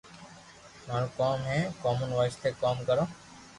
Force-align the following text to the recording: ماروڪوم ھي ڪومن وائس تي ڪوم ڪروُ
ماروڪوم 0.87 1.39
ھي 1.51 1.59
ڪومن 1.85 2.09
وائس 2.19 2.35
تي 2.41 2.49
ڪوم 2.61 2.77
ڪروُ 2.91 3.05